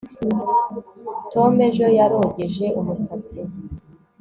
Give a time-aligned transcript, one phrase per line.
[1.31, 3.39] Tom ejo yarogeje umusatsi